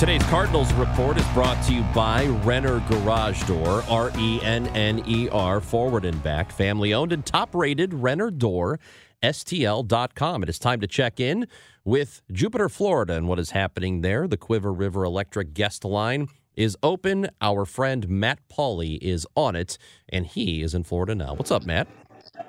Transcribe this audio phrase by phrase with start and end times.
[0.00, 5.04] Today's Cardinals report is brought to you by Renner Garage Door, R E N N
[5.06, 8.80] E R, forward and back, family owned and top rated Renner Door,
[9.22, 10.42] STL.com.
[10.42, 11.46] It is time to check in
[11.84, 14.26] with Jupiter, Florida, and what is happening there.
[14.26, 17.28] The Cuivre River Electric guest line is open.
[17.40, 21.34] Our friend Matt Pauley is on it, and he is in Florida now.
[21.34, 21.88] What's up, Matt?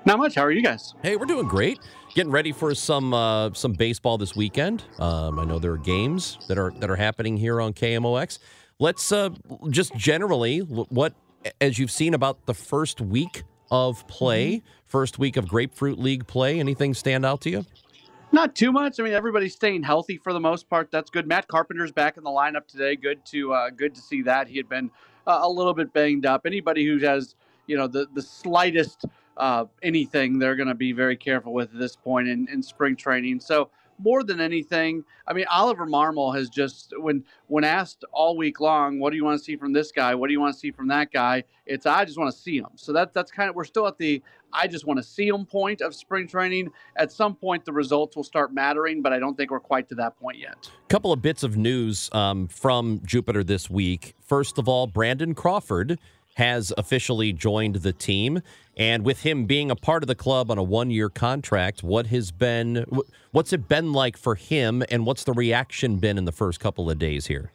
[0.06, 0.36] Not much.
[0.36, 0.94] How are you guys?
[1.04, 1.80] Hey, we're doing great.
[2.16, 4.84] Getting ready for some uh, some baseball this weekend.
[5.00, 8.40] Um, I know there are games that are that are happening here on KMOX.
[8.80, 9.30] Let's uh,
[9.70, 11.14] just generally what
[11.60, 14.68] as you've seen about the first week of play, mm-hmm.
[14.86, 16.60] first week of Grapefruit League play.
[16.60, 17.66] Anything stand out to you?
[18.32, 19.00] Not too much.
[19.00, 20.90] I mean, everybody's staying healthy for the most part.
[20.92, 21.28] That's good.
[21.28, 22.96] Matt Carpenter's back in the lineup today.
[22.96, 24.48] Good to uh, good to see that.
[24.48, 24.90] He had been
[25.28, 26.46] uh, a little bit banged up.
[26.46, 27.36] Anybody who has
[27.68, 29.06] you know the the slightest
[29.38, 32.96] uh, anything they're going to be very careful with at this point in, in spring
[32.96, 33.40] training.
[33.42, 33.70] So
[34.02, 39.00] more than anything, I mean, Oliver Marmol has just when when asked all week long,
[39.00, 40.16] what do you want to see from this guy?
[40.16, 41.44] What do you want to see from that guy?
[41.66, 42.70] It's I just want to see him.
[42.76, 44.22] So that that's kind of we're still at the
[44.54, 46.72] I just want to see him point of spring training.
[46.96, 49.96] At some point, the results will start mattering, but I don't think we're quite to
[49.96, 50.70] that point yet.
[50.90, 54.16] Couple of bits of news um, from Jupiter this week.
[54.20, 56.00] First of all, Brandon Crawford
[56.36, 58.42] has officially joined the team.
[58.78, 62.32] And with him being a part of the club on a one-year contract, what has
[62.32, 62.86] been
[63.32, 66.90] what's it been like for him, and what's the reaction been in the first couple
[66.90, 67.52] of days here?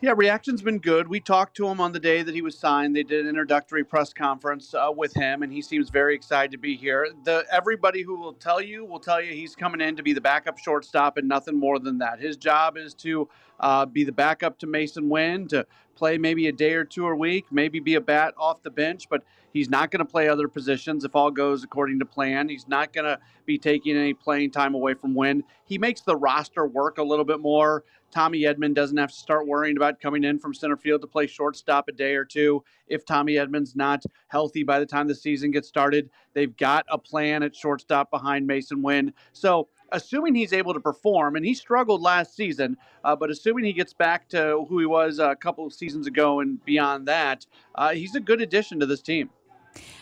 [0.00, 1.08] Yeah, reaction's been good.
[1.08, 2.94] We talked to him on the day that he was signed.
[2.94, 6.58] They did an introductory press conference uh, with him, and he seems very excited to
[6.58, 7.08] be here.
[7.24, 10.20] The everybody who will tell you will tell you he's coming in to be the
[10.20, 12.20] backup shortstop and nothing more than that.
[12.20, 15.66] His job is to uh, be the backup to Masyn Winn, to
[15.96, 19.08] play maybe a day or two a week, maybe be a bat off the bench,
[19.08, 22.48] but he's not going to play other positions if all goes according to plan.
[22.48, 25.42] He's not going to be taking any playing time away from Winn.
[25.64, 27.82] He makes the roster work a little bit more.
[28.16, 31.26] Tommy Edman doesn't have to start worrying about coming in from center field to play
[31.26, 32.64] shortstop a day or two.
[32.86, 36.96] If Tommy Edman's not healthy by the time the season gets started, they've got a
[36.96, 39.12] plan at shortstop behind Masyn Winn.
[39.34, 43.74] So assuming he's able to perform, and he struggled last season, uh, but assuming he
[43.74, 47.44] gets back to who he was a couple of seasons ago and beyond that,
[47.74, 49.28] uh, he's a good addition to this team.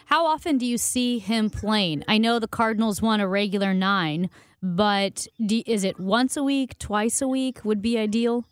[0.07, 2.05] How often do you see him playing?
[2.09, 4.31] I know the Cardinals won a regular nine,
[4.63, 8.45] but do, is it once a week, twice a week would be ideal?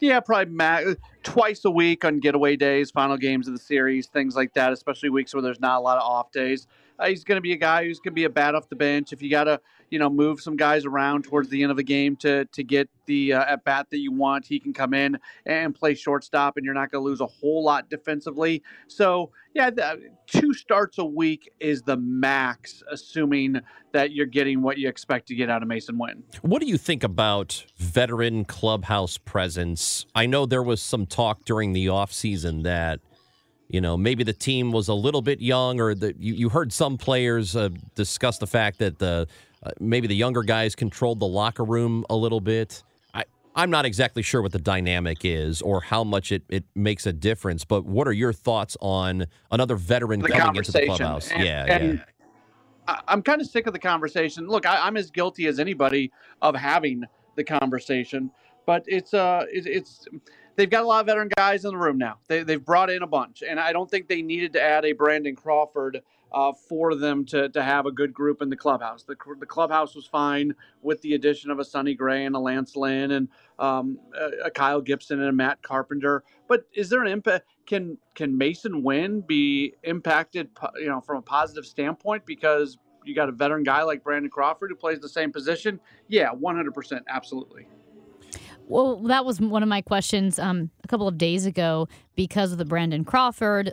[0.00, 4.36] Yeah, probably ma- twice a week on getaway days, final games of the series, things
[4.36, 6.66] like that, especially weeks where there's not a lot of off days.
[6.98, 8.76] Uh, he's going to be a guy who's going to be a bat off the
[8.76, 9.12] bench.
[9.12, 9.60] If you got to
[9.90, 12.88] you know, move some guys around towards the end of the game to to get
[13.06, 14.46] the uh, at bat that you want.
[14.46, 17.64] He can come in and play shortstop, and you're not going to lose a whole
[17.64, 18.62] lot defensively.
[18.86, 23.60] So, yeah, the, two starts a week is the max, assuming
[23.92, 26.22] that you're getting what you expect to get out of Masyn Winn.
[26.42, 30.04] What do you think about veteran clubhouse presence?
[30.14, 33.00] I know there was some talk during the offseason that
[33.68, 36.72] you know, maybe the team was a little bit young, or that you, you heard
[36.72, 39.26] some players uh, discuss the fact that the
[39.62, 42.82] uh, maybe the younger guys controlled the locker room a little bit.
[43.12, 43.24] I,
[43.54, 47.12] I'm not exactly sure what the dynamic is or how much it, it makes a
[47.12, 51.30] difference, but what are your thoughts on another veteran the coming into the clubhouse?
[51.30, 52.04] And, yeah, and yeah.
[53.06, 54.48] I'm kind of sick of the conversation.
[54.48, 57.04] Look, I, am as guilty as anybody of having
[57.36, 58.30] the conversation,
[58.64, 60.06] but it's uh, it, it's
[60.58, 62.18] they've got a lot of veteran guys in the room now.
[62.26, 64.92] They, they've brought in a bunch, and I don't think they needed to add a
[64.92, 66.02] Brandon Crawford
[66.32, 69.04] uh, for them to, to have a good group in the clubhouse.
[69.04, 72.76] The, the clubhouse was fine with the addition of a Sonny Gray and a Lance
[72.76, 73.28] Lynn and
[73.58, 76.24] um, a, a, Kyle Gibson and a Matt Carpenter.
[76.48, 77.46] But is there an impact?
[77.64, 80.50] Can can Masyn Winn be impacted?
[80.76, 84.70] You know, from a positive standpoint because you got a veteran guy like Brandon Crawford
[84.70, 85.80] who plays the same position.
[86.08, 87.66] Yeah, one hundred percent, absolutely.
[88.68, 92.58] Well, that was one of my questions um, a couple of days ago because of
[92.58, 93.72] the Brandon Crawford.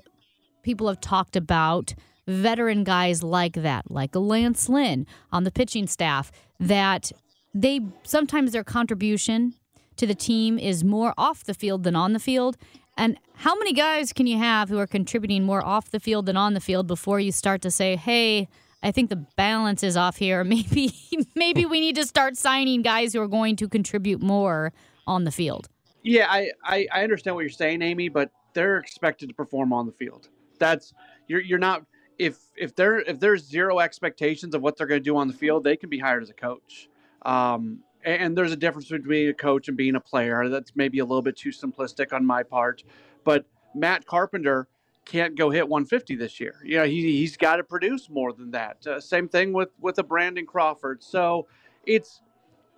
[0.63, 1.93] People have talked about
[2.27, 6.31] veteran guys like that, like Lance Lynn on the pitching staff,
[6.61, 7.11] that
[7.53, 9.53] they sometimes their contribution
[9.97, 12.55] to the team is more off the field than on the field.
[12.97, 16.37] And how many guys can you have who are contributing more off the field than
[16.37, 18.47] on the field before you start to say, hey,
[18.83, 20.43] I think the balance is off here.
[20.55, 20.93] Maybe
[21.35, 24.73] maybe we need to start signing guys who are going to contribute more
[25.07, 25.69] on the field.
[26.03, 29.85] Yeah, I, I, I understand what you're saying, Amy, but they're expected to perform on
[29.87, 30.29] the field.
[30.59, 30.93] That's
[31.27, 31.83] you're you're not
[32.19, 35.33] if if there if there's zero expectations of what they're going to do on the
[35.33, 36.89] field, they can be hired as a coach.
[37.23, 40.47] Um, and, and there's a difference between a coach and being a player.
[40.47, 42.83] That's maybe a little bit too simplistic on my part,
[43.23, 44.67] but Matt Carpenter
[45.05, 46.61] can't go hit 150 this year.
[46.63, 48.85] You know, he, he's got to produce more than that.
[48.85, 51.03] Uh, same thing with with a Brandon Crawford.
[51.03, 51.47] So
[51.85, 52.21] it's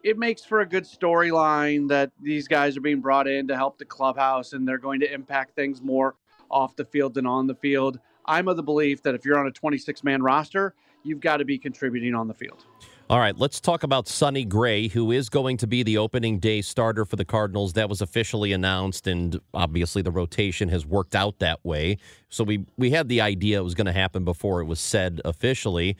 [0.04, 3.78] it makes for a good storyline that these guys are being brought in to help
[3.78, 6.16] the clubhouse and they're going to impact things more
[6.50, 8.00] off the field than on the field.
[8.26, 11.46] I'm of the belief that if you're on a 26 man roster, you've got to
[11.46, 12.66] be contributing on the field.
[13.10, 16.62] All right, let's talk about Sonny Gray, who is going to be the opening day
[16.62, 17.72] starter for the Cardinals.
[17.72, 22.00] That was officially announced, and obviously the rotation has worked out that way.
[22.28, 25.22] So we we had the idea it was going to happen before it was said
[25.24, 25.96] officially.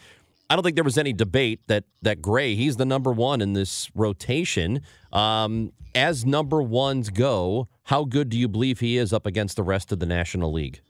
[0.50, 3.54] I don't think there was any debate that that Gray he's the number one in
[3.54, 4.82] this rotation.
[5.14, 9.64] Um, as number ones go, how good do you believe he is up against the
[9.64, 10.82] rest of the National League?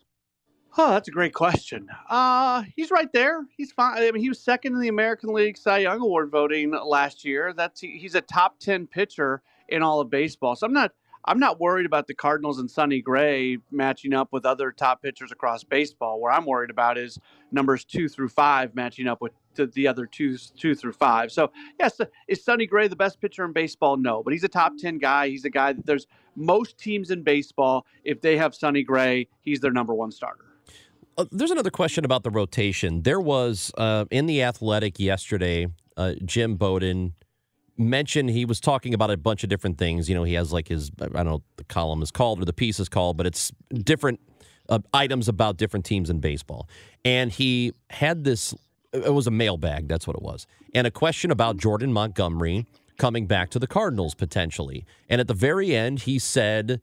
[0.80, 1.90] Oh, that's a great question.
[2.08, 3.46] Uh, he's right there.
[3.58, 3.98] He's fine.
[3.98, 7.52] I mean, he was second in the American League Cy Young Award voting last year.
[7.52, 10.56] That's he's a top ten pitcher in all of baseball.
[10.56, 10.92] So I'm not
[11.26, 15.32] I'm not worried about the Cardinals and Sonny Gray matching up with other top pitchers
[15.32, 16.22] across baseball.
[16.22, 17.18] Where I'm worried about is
[17.52, 21.32] numbers two through five matching up with the other two two through five.
[21.32, 23.98] So yes, is Sonny Gray the best pitcher in baseball?
[23.98, 25.30] No, but he's a top ten guy.
[25.30, 27.88] He's a guy that there's most teams in baseball.
[28.04, 30.44] If they have Sonny Gray, he's their number one starter.
[31.18, 33.02] Uh, there's another question about the rotation.
[33.02, 37.14] There was uh, in the Athletic yesterday, uh, Jim Bowden
[37.76, 40.08] mentioned he was talking about a bunch of different things.
[40.10, 42.54] You know, he has like his I don't know the column is called or the
[42.54, 44.20] piece is called, but it's different
[44.70, 46.70] uh, items about different teams in baseball.
[47.04, 48.54] And he had this.
[48.94, 49.88] It was a mailbag.
[49.88, 52.66] That's what it was, and a question about Jordan Montgomery
[52.98, 54.86] coming back to the Cardinals potentially.
[55.10, 56.82] And at the very end, he said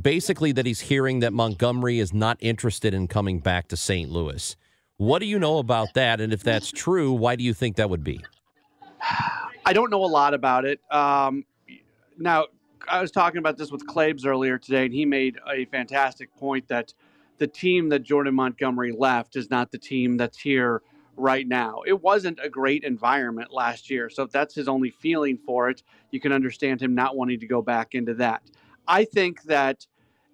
[0.00, 4.10] basically that he's hearing that Montgomery is not interested in coming back to St.
[4.10, 4.56] Louis.
[4.96, 6.20] What do you know about that?
[6.20, 8.20] And if that's true, why do you think that would be?
[9.64, 10.80] I don't know a lot about it.
[10.90, 11.44] Um,
[12.18, 12.46] now,
[12.88, 16.66] I was talking about this with Claibs earlier today, and he made a fantastic point
[16.68, 16.92] that
[17.38, 20.82] the team that Jordan Montgomery left is not the team that's here
[21.16, 21.82] right now.
[21.86, 24.10] It wasn't a great environment last year.
[24.10, 27.46] So if that's his only feeling for it, you can understand him not wanting to
[27.46, 28.42] go back into that.
[28.86, 29.86] I think that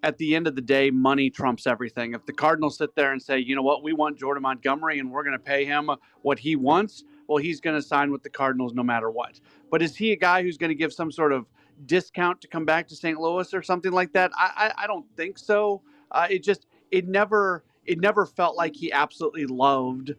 [0.03, 2.15] at the end of the day, money trumps everything.
[2.15, 5.11] If the Cardinals sit there and say, you know what, we want Jordan Montgomery and
[5.11, 5.91] we're going to pay him
[6.23, 9.41] what he wants, well, he's going to sign with the Cardinals no matter what.
[9.71, 11.47] But is he a guy who's going to give some sort of
[11.87, 13.19] discount to come back to St.
[13.19, 14.31] Louis or something like that?
[14.37, 15.83] I, I, I don't think so.
[16.11, 20.15] Uh, it just it never it never felt like he absolutely loved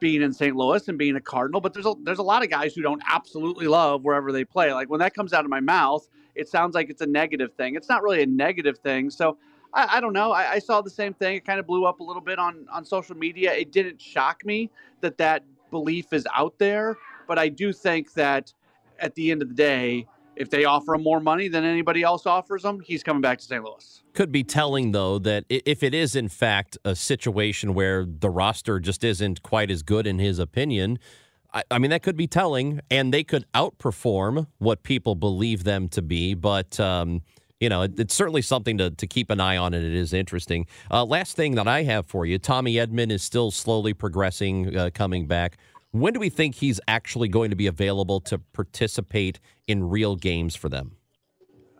[0.00, 0.56] being in St.
[0.56, 1.60] Louis and being a Cardinal.
[1.60, 4.72] But there's a there's a lot of guys who don't absolutely love wherever they play.
[4.72, 7.74] Like when that comes out of my mouth, it sounds like it's a negative thing.
[7.74, 9.10] It's not really a negative thing.
[9.10, 9.38] So
[9.72, 10.32] I, I don't know.
[10.32, 11.36] I, I, saw the same thing.
[11.36, 13.52] It kind of blew up a little bit on on social media.
[13.52, 16.96] It didn't shock me that that belief is out there,
[17.28, 18.52] but I do think that
[18.98, 20.06] at the end of the day,
[20.36, 23.44] if they offer him more money than anybody else offers him, he's coming back to
[23.44, 23.62] St.
[23.62, 24.02] Louis.
[24.14, 28.80] Could be telling, though, that if it is in fact a situation where the roster
[28.80, 30.98] just isn't quite as good in his opinion,
[31.52, 35.88] I, I mean, that could be telling, and they could outperform what people believe them
[35.88, 36.34] to be.
[36.34, 37.22] But, um,
[37.58, 40.12] you know, it, it's certainly something to, to keep an eye on, and it is
[40.12, 40.66] interesting.
[40.90, 44.90] Uh, last thing that I have for you Tommy Edman is still slowly progressing, uh,
[44.94, 45.58] coming back.
[45.92, 50.54] When do we think he's actually going to be available to participate in real games
[50.54, 50.96] for them?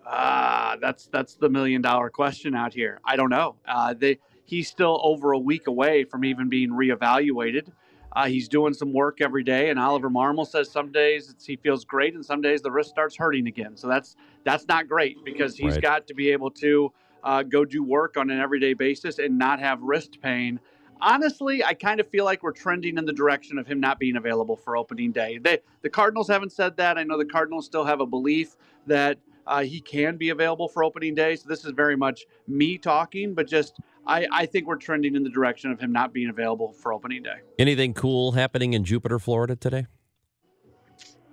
[0.05, 3.01] Ah, uh, that's that's the million dollar question out here.
[3.05, 3.55] I don't know.
[3.65, 7.71] Uh, they he's still over a week away from even being reevaluated.
[8.13, 11.85] Uh, he's doing some work every day, and Oliver Marmol says some days he feels
[11.85, 13.77] great, and some days the wrist starts hurting again.
[13.77, 15.83] So that's that's not great because he's right.
[15.83, 19.61] got to be able to uh, go do work on an everyday basis and not
[19.61, 20.59] have wrist pain.
[21.03, 24.17] Honestly, I kind of feel like we're trending in the direction of him not being
[24.17, 25.39] available for opening day.
[25.39, 26.99] They, the Cardinals haven't said that.
[26.99, 30.85] I know the Cardinals still have a belief that uh, he can be available for
[30.85, 31.37] opening day.
[31.37, 35.23] So this is very much me talking, but just I, I think we're trending in
[35.23, 37.41] the direction of him not being available for opening day.
[37.59, 39.87] Anything cool happening in Jupiter, Florida today?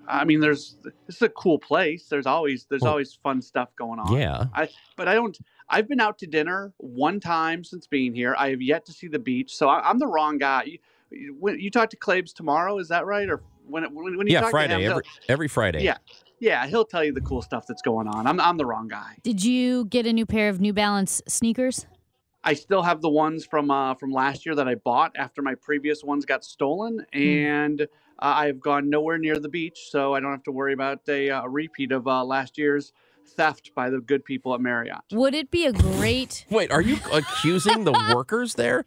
[0.07, 2.07] I mean, there's this is a cool place.
[2.07, 4.13] There's always there's always fun stuff going on.
[4.17, 4.45] Yeah.
[4.53, 5.37] I but I don't.
[5.69, 8.33] I've been out to dinner one time since being here.
[8.37, 10.63] I have yet to see the beach, so I, am the wrong guy.
[11.11, 13.29] You, when you talk to Claibs tomorrow, is that right?
[13.29, 15.83] Or when when, when you yeah, talk Friday him, every every Friday.
[15.83, 15.97] Yeah,
[16.39, 18.27] yeah, he'll tell you the cool stuff that's going on.
[18.27, 19.17] I'm I'm the wrong guy.
[19.23, 21.85] Did you get a new pair of New Balance sneakers?
[22.43, 25.55] I still have the ones from uh, from last year that I bought after my
[25.55, 27.85] previous ones got stolen, and uh,
[28.19, 31.45] I've gone nowhere near the beach, so I don't have to worry about a, uh,
[31.45, 32.93] repeat of uh, last year's
[33.35, 35.01] theft by the good people at Marriott.
[35.11, 36.45] Would it be a great?
[36.49, 38.85] Wait, are you accusing the workers there?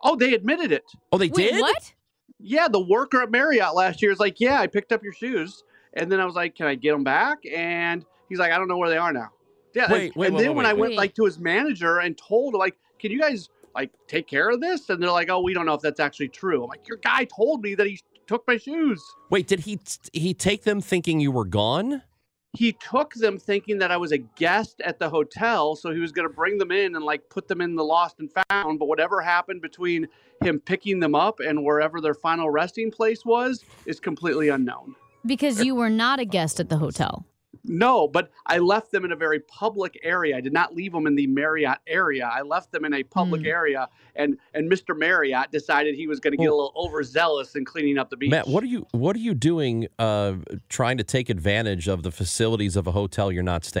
[0.00, 0.84] Oh, they admitted it.
[1.10, 1.60] Oh, they Wait, did.
[1.60, 1.94] what?
[2.38, 5.62] Yeah, the worker at Marriott last year is like, yeah, I picked up your shoes,
[5.94, 7.38] and then I was like, can I get them back?
[7.46, 9.30] And he's like, I don't know where they are now.
[9.74, 12.16] Yeah, Wait, and, wait, and wait, then when I went like to his manager and
[12.16, 14.90] told like, can you guys like take care of this?
[14.90, 16.62] And they're like, oh, we don't know if that's actually true.
[16.62, 19.02] I'm like, your guy told me that he took my shoes.
[19.30, 19.80] Wait, did he
[20.12, 22.02] he take them thinking you were gone?
[22.54, 26.12] He took them thinking that I was a guest at the hotel, so he was
[26.12, 28.78] going to bring them in and like put them in the lost and found.
[28.78, 30.06] But whatever happened between
[30.42, 34.94] him picking them up and wherever their final resting place was is completely unknown.
[35.24, 37.24] Because you were not a guest at the hotel.
[37.64, 40.36] No, but I left them in a very public area.
[40.36, 42.28] I did not leave them in the Marriott area.
[42.32, 43.46] I left them in a public Hmm.
[43.46, 44.98] area, and and Mr.
[44.98, 48.30] Marriott decided he was going to get a little overzealous in cleaning up the beach.
[48.32, 50.34] Matt, what are you what are you doing uh
[50.68, 53.80] trying to take advantage of the facilities of a hotel you're not staying?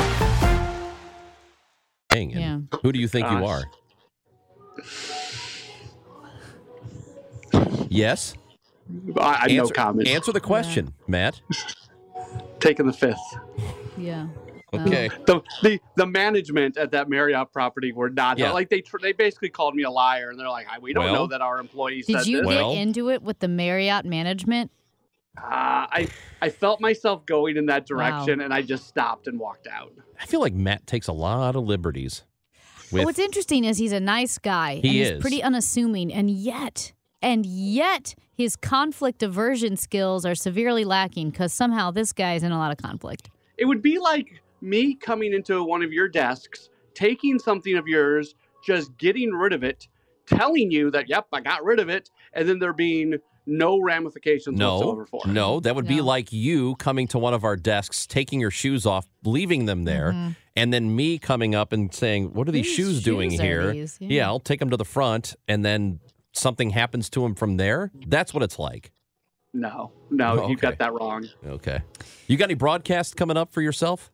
[2.11, 2.59] And Yeah.
[2.81, 3.63] Who do you think you are?
[7.89, 8.35] Yes.
[9.17, 10.07] I, I have no answer, comment.
[10.07, 11.41] Answer the question, Matt.
[12.59, 13.17] Taking the fifth.
[13.97, 14.27] Yeah.
[14.73, 15.09] Okay.
[15.11, 15.23] Oh.
[15.25, 18.51] The, the the management at that Marriott property were not Yeah.
[18.51, 21.13] like they tr- they basically called me a liar, and they're like, we don't Well-
[21.13, 22.47] know that our employees Did said you this.
[22.47, 24.71] Well- get into it with the Marriott management?
[25.37, 25.41] Uh,
[25.91, 26.07] I
[26.41, 27.97] I felt myself going in that Wow.
[27.97, 29.93] direction, and I just stopped and walked out.
[30.19, 32.23] I feel like Matt takes a lot of liberties.
[32.91, 35.21] With what's interesting is he's a nice guy and He he's is.
[35.21, 41.91] pretty unassuming, and yet, and yet, his conflict aversion skills are severely lacking because somehow
[41.91, 43.29] this guy's in a lot of conflict.
[43.57, 48.35] It would be like me coming into one of your desks, taking something of yours,
[48.65, 49.87] just getting rid of it,
[50.25, 54.57] telling you that, "Yep, I got rid of it," and then there being no ramifications
[54.57, 55.29] no, whatsoever for it.
[55.31, 58.85] no, that would be like you coming to one of our desks, taking your shoes
[58.85, 60.35] off, leaving them there, Mhm.
[60.55, 63.43] and then me coming up and saying, "What are these Whose shoes doing shoes are
[63.43, 63.97] here?" these?
[63.99, 64.07] Yeah.
[64.09, 64.27] Yeah.
[64.27, 65.99] I'll take them to the front, and then
[66.33, 67.91] something happens to them from there.
[68.07, 68.91] That's what it's like.
[69.53, 71.27] No, no, Oh, you got that wrong.
[71.45, 71.81] Okay.
[72.27, 74.11] You got any broadcasts coming up for yourself?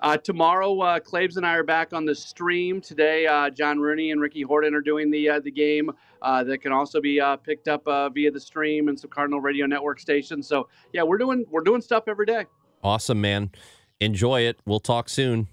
[0.00, 2.80] Uh, tomorrow, uh, Claibs and I are back on the stream.
[2.80, 5.90] Today, uh, John Rooney and Ricky Horton are doing the uh, the game
[6.22, 9.40] uh, that can also be uh, picked up uh, via the stream and some Cardinal
[9.40, 10.46] Radio Network stations.
[10.46, 12.46] So, yeah, we're doing we're doing stuff every day.
[12.82, 13.50] Awesome, man.
[14.00, 14.60] Enjoy it.
[14.64, 15.48] We'll talk soon.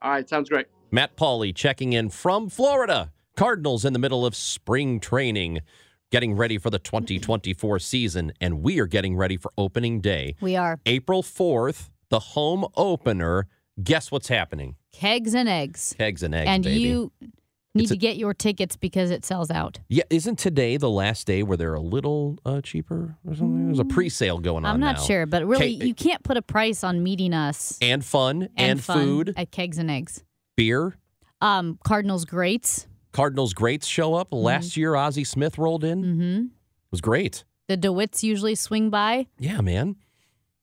[0.00, 0.66] All right, sounds great.
[0.90, 3.12] Matt Pauley checking in from Florida.
[3.36, 5.60] Cardinals in the middle of spring training,
[6.10, 10.34] getting ready for the 2024 season, and we are getting ready for opening day.
[10.40, 13.46] We are April 4th, the home opener.
[13.82, 14.76] Guess what's happening?
[14.92, 16.80] kegs and eggs, Kegs and eggs, and baby.
[16.80, 17.12] you
[17.74, 19.80] need to get your tickets because it sells out.
[19.88, 23.66] yeah, isn't today the last day where they're a little uh, cheaper or something?
[23.66, 25.02] There's a pre-sale going on I'm not now.
[25.02, 28.82] sure, but really, Ke- you can't put a price on meeting us And fun and,
[28.84, 30.22] fun food, at kegs and eggs.
[30.56, 30.96] beer.
[31.40, 32.86] Um, Cardinals greats.
[33.12, 34.28] Cardinals greats show up.
[34.30, 36.02] Last year, Ozzie Smith rolled in.
[36.04, 36.44] Mm-hmm.
[36.90, 37.44] was great.
[37.68, 39.26] The DeWitts usually swing by.
[39.38, 39.96] Yeah, man.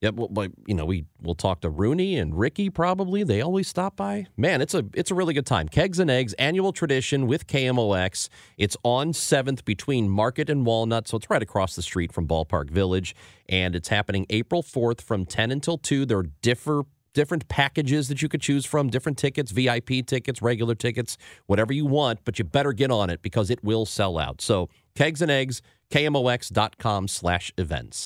[0.02, 3.24] Yeah, well, you know, we we'll talk to Rooney and Ricky probably.
[3.24, 4.28] They always stop by.
[4.38, 5.68] Man, it's a it's a really good time.
[5.68, 8.30] Kegs and Eggs annual tradition with KMOX.
[8.58, 12.70] It's on Seventh between Market and Walnut, so it's right across the street from Ballpark
[12.70, 13.14] Village,
[13.50, 16.06] and it's happening April fourth from ten until two.
[16.06, 20.76] There are differ different packages that you could choose from, different tickets, VIP tickets, regular
[20.76, 24.40] tickets, whatever you want, but you better get on it because it will sell out.
[24.42, 28.06] So kegs and eggs, KMOX.com slash events.